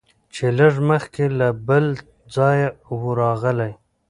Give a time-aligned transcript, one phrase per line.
[0.33, 1.85] چي لږ مخکي له بل
[2.35, 3.71] ځایه وو راغلی